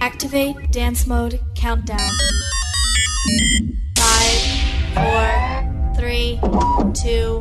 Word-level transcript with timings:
Activate 0.00 0.70
dance 0.70 1.06
mode 1.06 1.40
countdown. 1.54 1.98
Five, 3.96 4.40
four, 4.94 5.94
three, 5.96 6.38
two, 6.94 7.38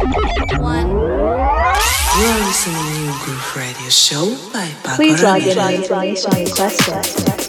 one. 0.60 0.90
You 0.90 2.26
are 2.26 2.40
listening 2.48 2.76
to 2.76 3.00
New 3.00 3.14
Groove 3.24 3.56
Radio 3.56 3.90
Show 3.90 4.36
by 4.52 4.68
Pako 4.84 4.96
Please 4.96 5.22
log 5.24 5.42
in 5.44 5.58
Ramirez. 5.58 6.26
with 6.26 7.47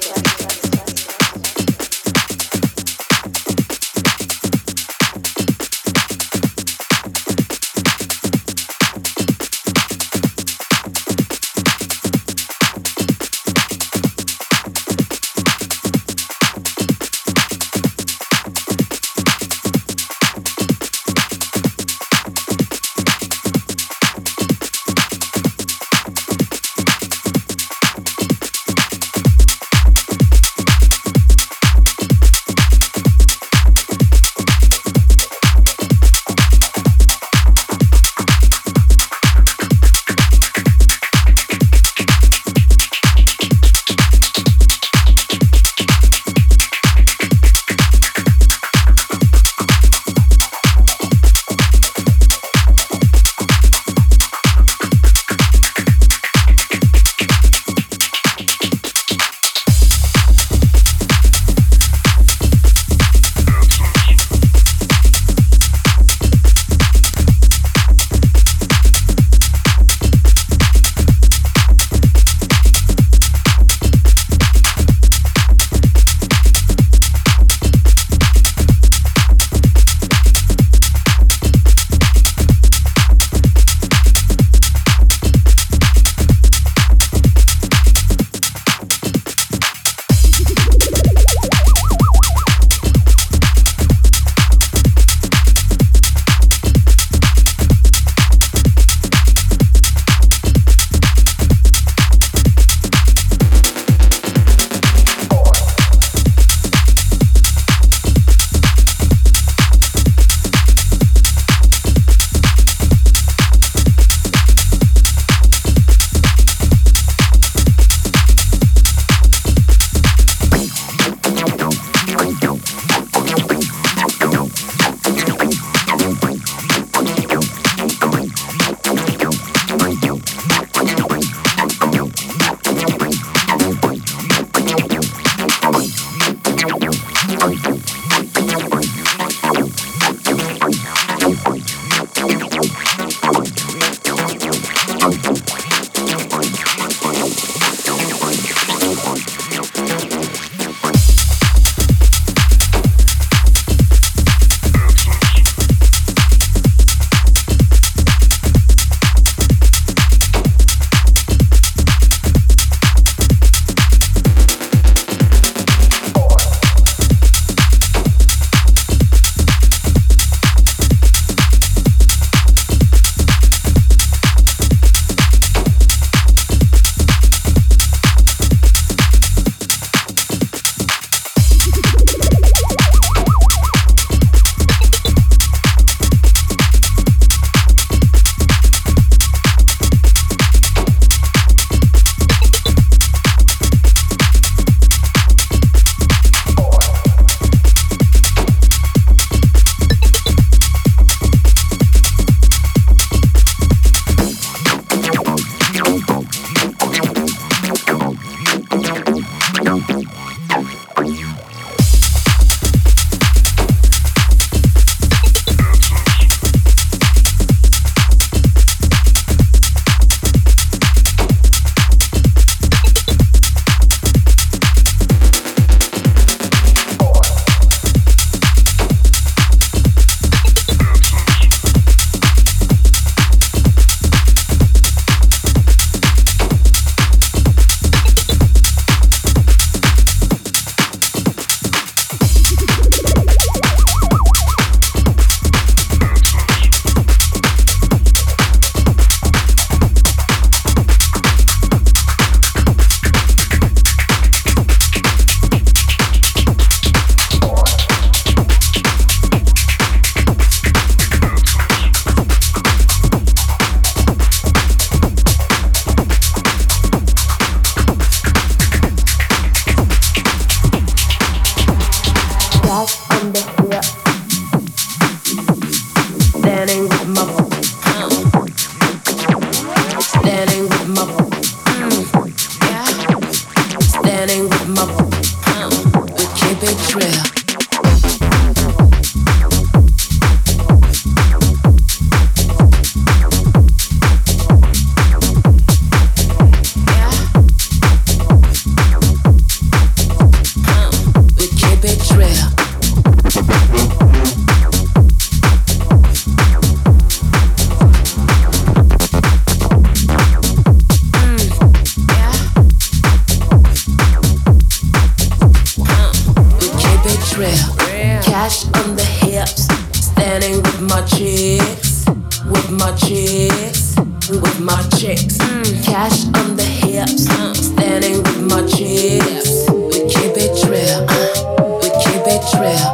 with 322.69 322.79
my 322.81 322.93
chicks, 322.97 323.97
with 324.29 324.61
my 324.61 324.83
chicks. 324.99 325.39
Mm. 325.39 325.85
Cash 325.85 326.27
on 326.27 326.57
the 326.57 326.63
hips, 326.63 327.29
uh. 327.31 327.55
standing 327.55 328.23
with 328.23 328.43
my 328.43 328.61
chicks. 328.67 329.71
We 329.71 330.05
keep 330.13 330.37
it 330.37 330.53
real, 330.69 331.07
uh. 331.09 331.79
we 331.81 331.89
keep 332.05 332.27
it 332.29 332.45
real. 332.61 332.89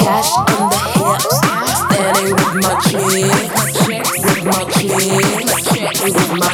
Cash 0.00 0.32
on 0.36 0.70
the 0.70 0.80
hips, 0.96 1.36
standing 1.84 2.32
with 2.32 2.54
my 2.64 2.74
chicks, 2.88 3.84
with 3.86 4.44
my 4.44 4.64
chicks, 4.72 6.00
with 6.02 6.38
my 6.38 6.49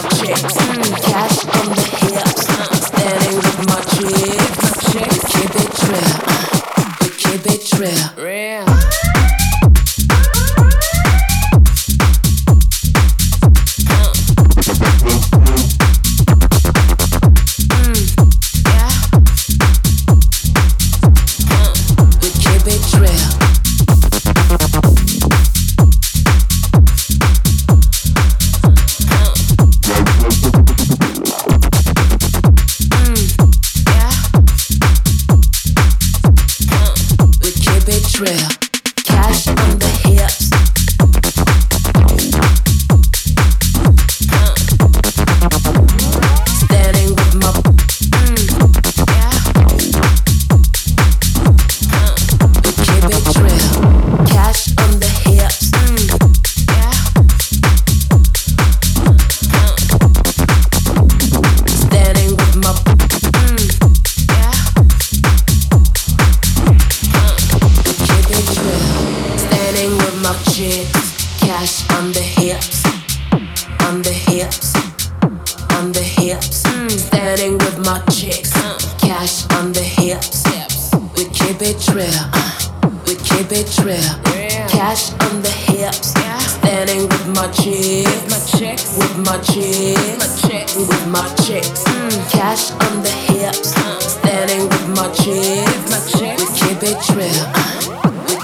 it, 95.38 96.38
keep 96.54 96.82
it 96.82 97.08
real, 97.10 97.46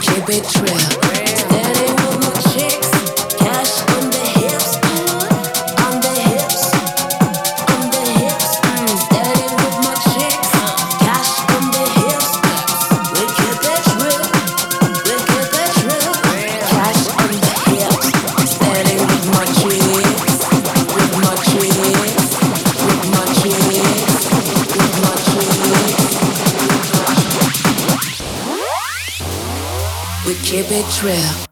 keep 0.01 0.29
it 0.29 0.63
real. 0.63 1.02
Israel. 31.03 31.52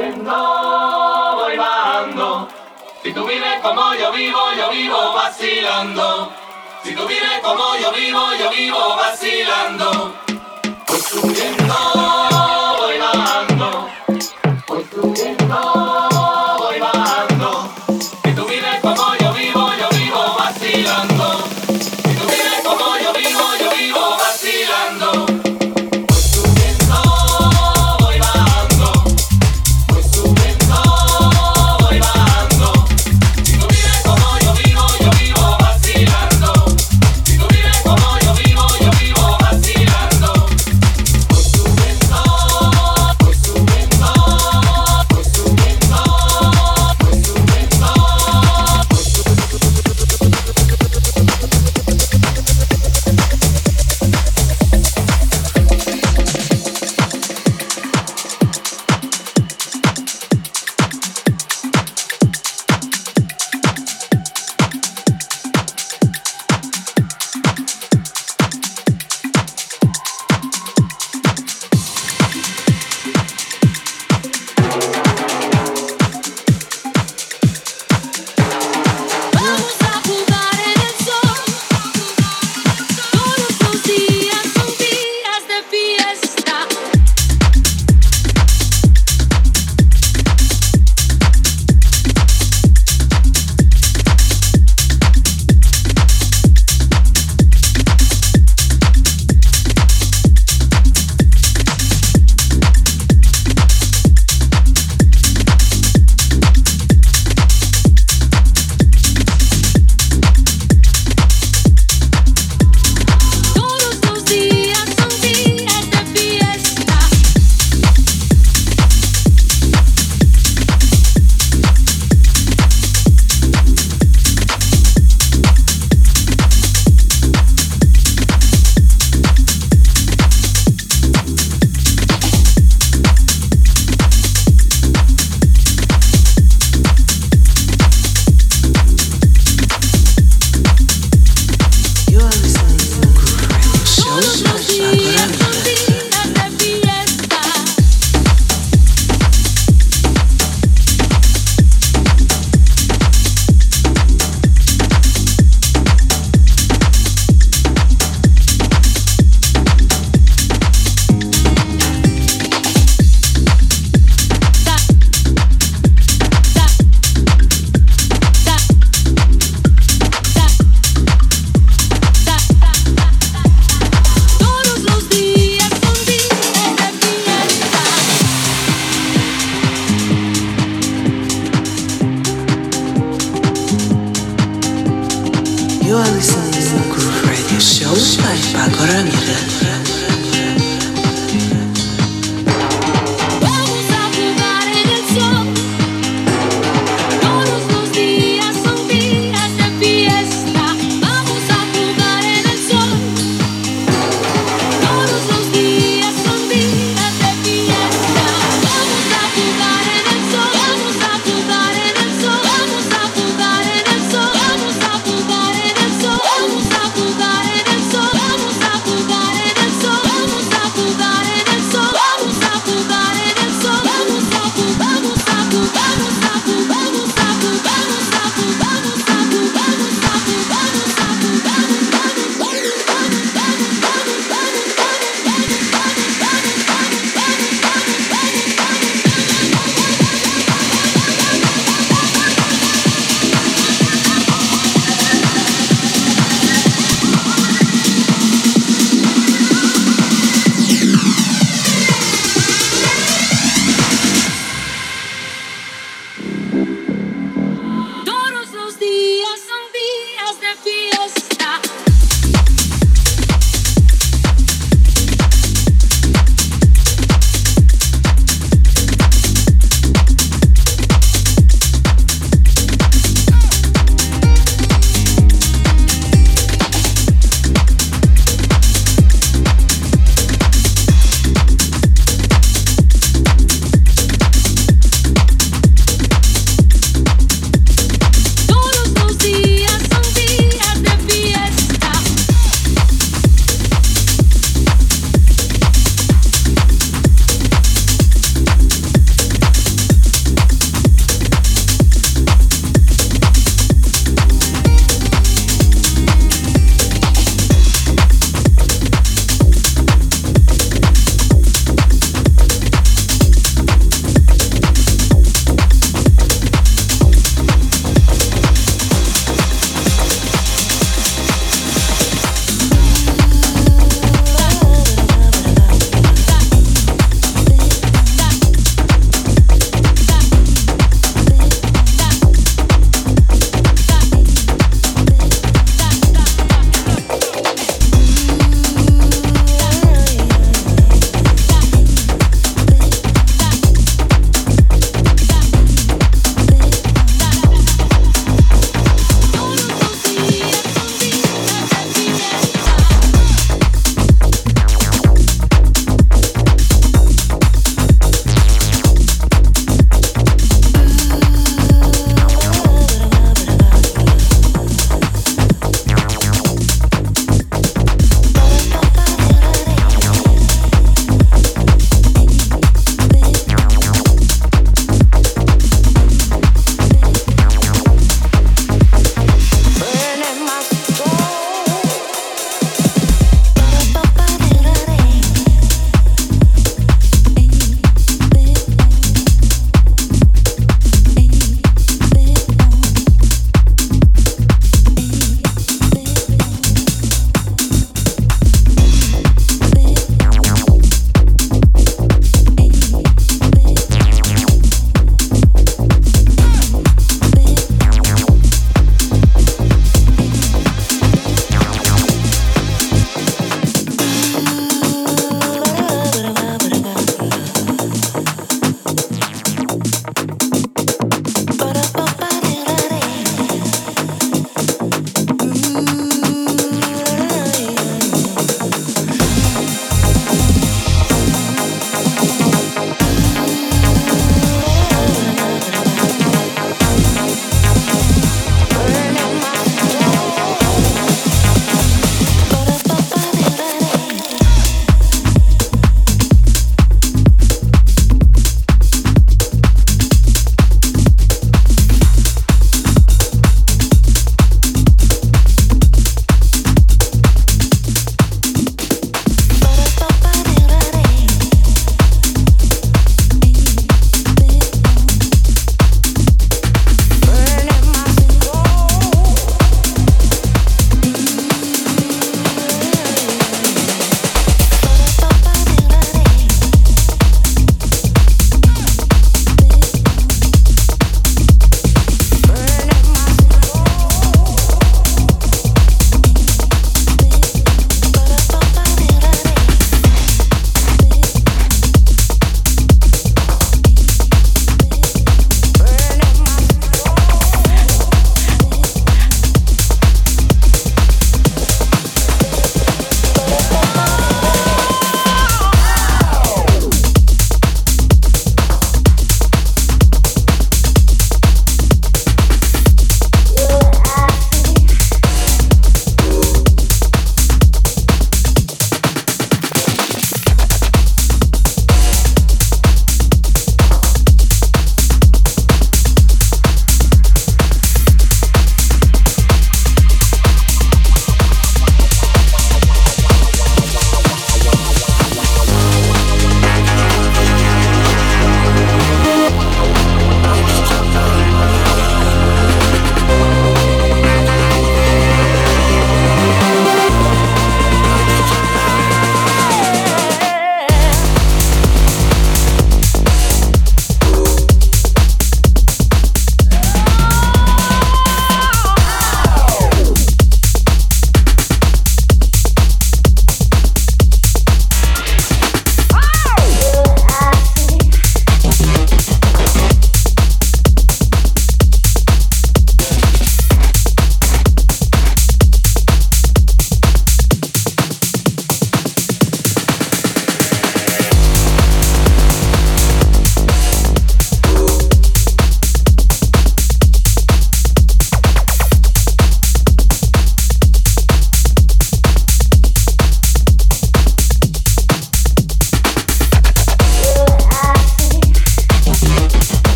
Yendo, 0.00 1.36
voy 1.42 1.56
bajando. 1.58 2.48
Si 3.02 3.12
tú 3.12 3.26
vives 3.26 3.60
como 3.60 3.94
yo 3.94 4.10
vivo, 4.12 4.38
yo 4.56 4.70
vivo 4.70 5.12
vacilando. 5.12 6.32
Si 6.82 6.94
tú 6.94 7.06
vives 7.06 7.40
como 7.42 7.76
yo 7.76 7.92
vivo, 7.92 8.32
yo 8.38 8.50
vivo 8.50 8.96
vacilando. 8.96 10.14
Construyendo. 10.86 12.19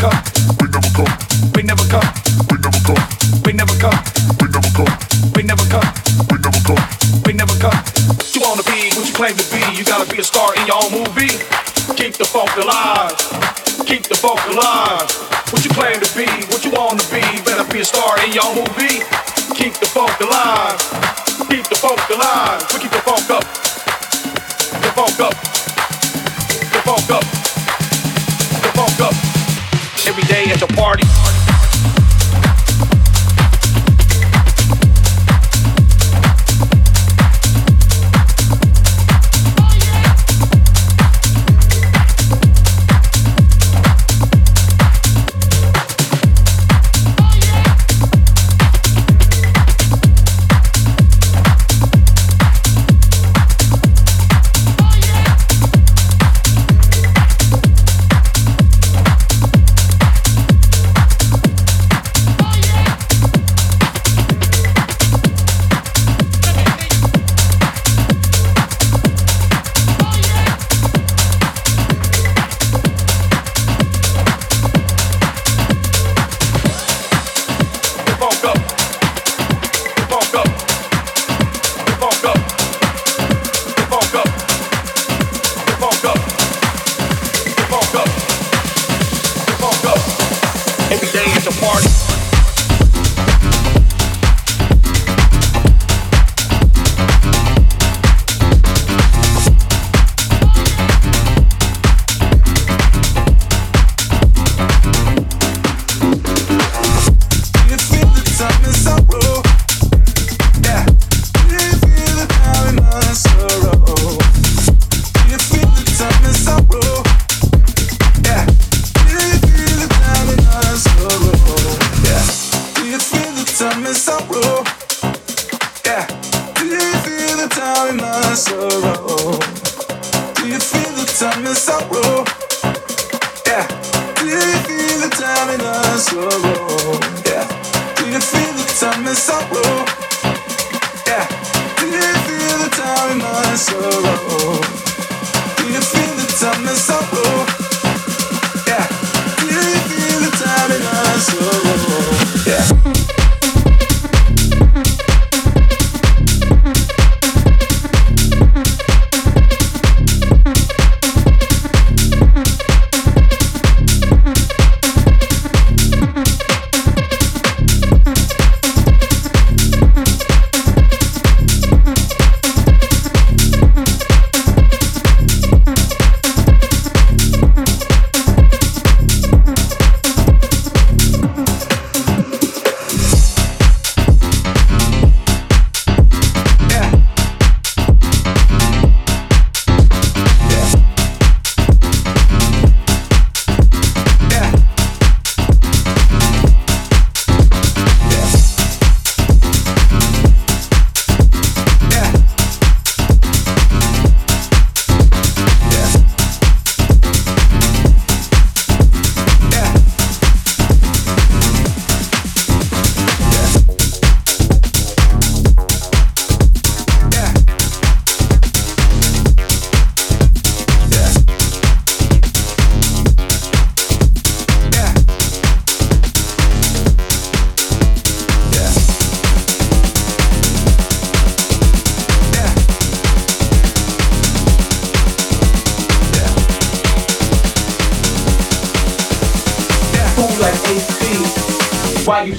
Come. 0.00 0.39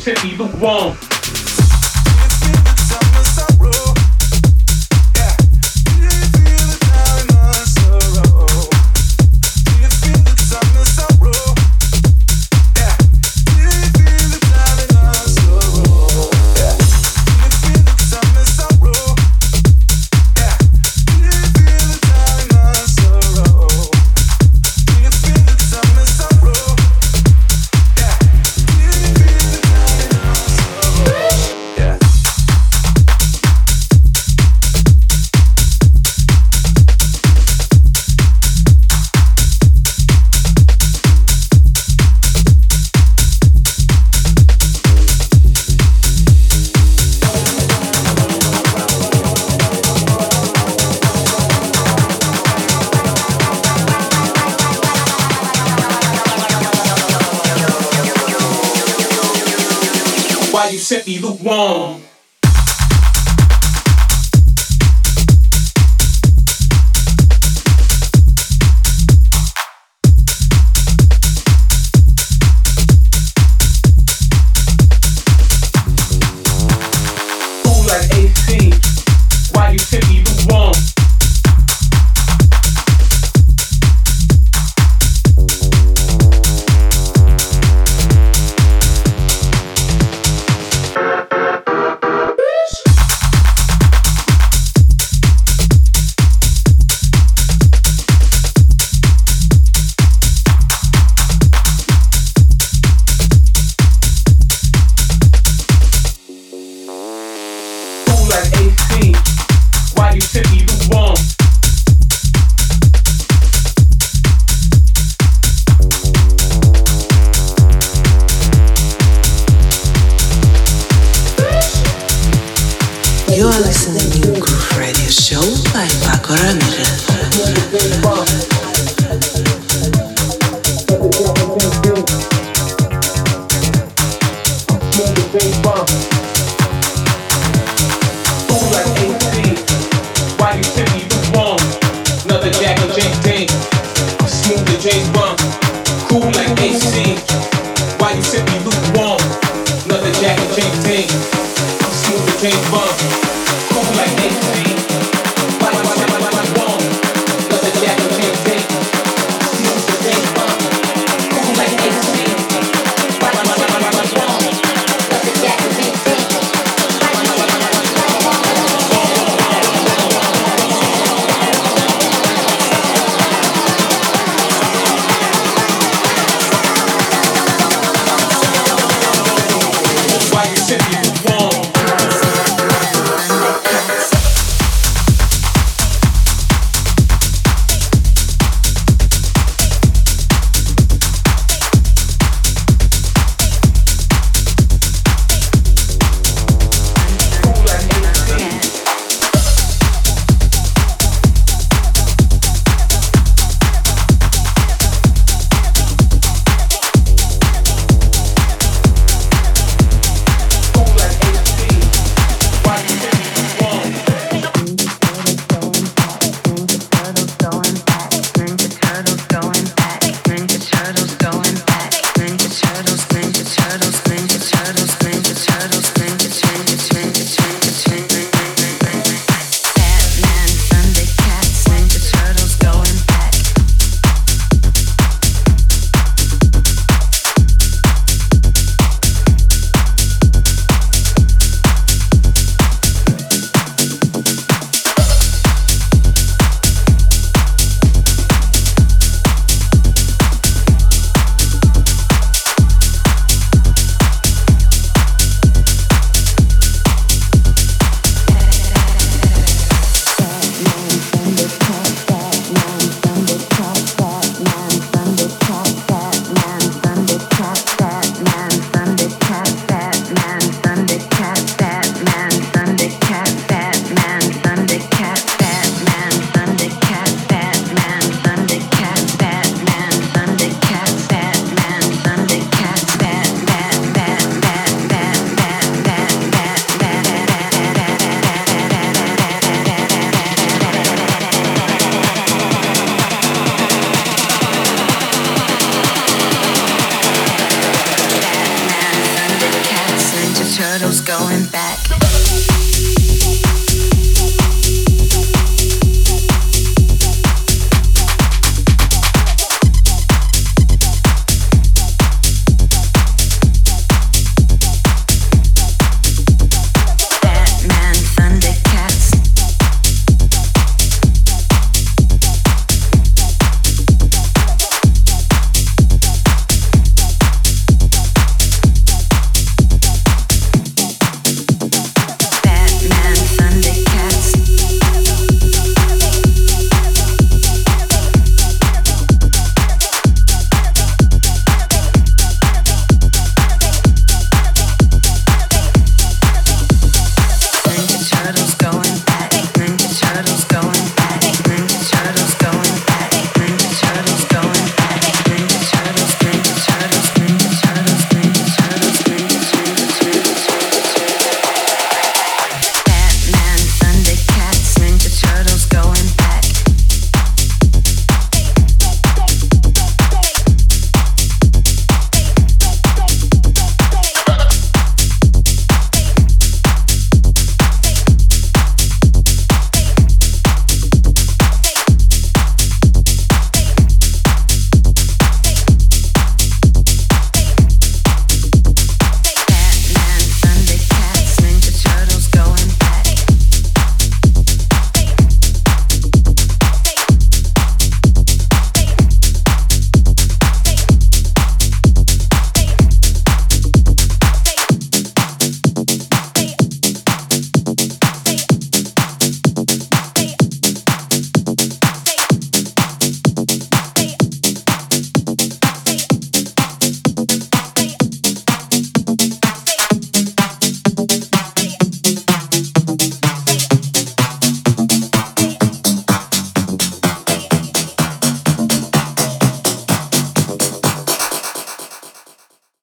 Sent 0.02 0.24
me 0.24 0.36
lukewarm? 0.36 1.11